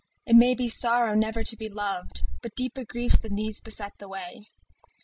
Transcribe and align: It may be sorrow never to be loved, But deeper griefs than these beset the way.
It 0.25 0.35
may 0.35 0.55
be 0.55 0.67
sorrow 0.67 1.13
never 1.13 1.43
to 1.43 1.55
be 1.55 1.69
loved, 1.69 2.23
But 2.41 2.55
deeper 2.55 2.83
griefs 2.83 3.19
than 3.19 3.35
these 3.35 3.61
beset 3.61 3.99
the 3.99 4.07
way. 4.09 4.47